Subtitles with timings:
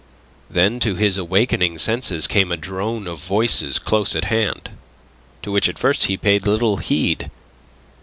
[0.49, 4.71] Then to his awakening senses came a drone of voices close at hand,
[5.43, 7.29] to which at first he paid little heed.